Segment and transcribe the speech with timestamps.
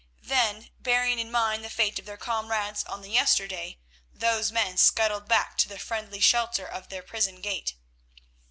[0.23, 3.77] Then, bearing in mind the fate of their comrades on the yesterday,
[4.11, 7.75] those men scuttled back to the friendly shelter of the prison gate.